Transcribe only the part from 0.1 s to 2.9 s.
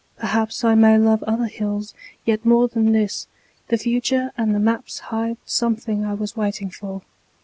Perhaps I may love other hills yet more